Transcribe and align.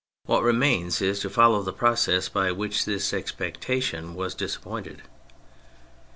What 0.25 0.41
remains 0.41 0.99
is 0.99 1.19
to 1.19 1.29
follow 1.29 1.61
the 1.61 1.71
process 1.71 2.27
by 2.27 2.51
which 2.51 2.85
this 2.85 3.13
expectation 3.13 4.15
was 4.15 4.33
disappointed. 4.33 5.03